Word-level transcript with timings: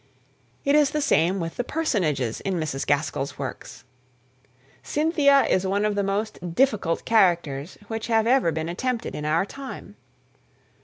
It 0.65 0.73
is 0.73 0.89
the 0.89 0.99
same 0.99 1.39
with 1.39 1.57
the 1.57 1.63
personages 1.63 2.41
in 2.41 2.55
Mrs. 2.55 2.87
Gaskell's 2.87 3.37
works. 3.37 3.83
Cynthia 4.81 5.43
is 5.45 5.67
one 5.67 5.85
of 5.85 5.93
the 5.93 6.01
most 6.01 6.55
difficult 6.55 7.05
characters 7.05 7.77
which 7.87 8.07
have 8.07 8.25
ever 8.25 8.51
been 8.51 8.67
attempted 8.67 9.13
in 9.13 9.25
our 9.25 9.45
time. 9.45 9.95